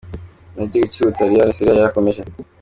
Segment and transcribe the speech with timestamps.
[0.57, 2.21] Mu gihugu cy’u Butaliyani, Serie A yarakomeje.